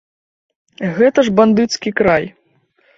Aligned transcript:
Гэта 0.97 1.19
ж 1.29 1.37
бандыцкі 1.43 1.97
край! 2.03 2.23